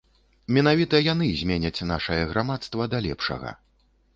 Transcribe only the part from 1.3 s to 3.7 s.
зменяць нашае грамадства да лепшага.